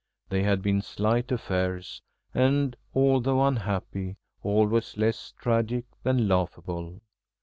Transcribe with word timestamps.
They 0.29 0.41
had 0.41 0.63
been 0.63 0.81
slight 0.81 1.31
affairs 1.31 2.01
and, 2.33 2.75
although 2.95 3.45
unhappy, 3.45 4.17
always 4.41 4.97
less 4.97 5.31
tragic 5.37 5.85
than 6.01 6.27
laughable. 6.27 7.01